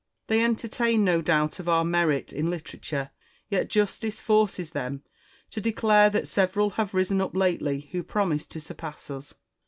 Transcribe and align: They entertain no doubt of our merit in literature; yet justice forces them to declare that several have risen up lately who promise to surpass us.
They 0.25 0.43
entertain 0.43 1.03
no 1.03 1.21
doubt 1.21 1.59
of 1.59 1.69
our 1.69 1.85
merit 1.85 2.33
in 2.33 2.49
literature; 2.49 3.11
yet 3.51 3.67
justice 3.67 4.19
forces 4.19 4.71
them 4.71 5.03
to 5.51 5.61
declare 5.61 6.09
that 6.09 6.27
several 6.27 6.71
have 6.71 6.95
risen 6.95 7.21
up 7.21 7.35
lately 7.35 7.81
who 7.81 8.01
promise 8.01 8.47
to 8.47 8.59
surpass 8.59 9.11
us. 9.11 9.35